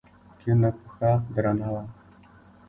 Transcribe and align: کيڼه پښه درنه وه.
کيڼه 0.39 0.69
پښه 0.81 1.11
درنه 1.35 1.67
وه. 1.73 1.83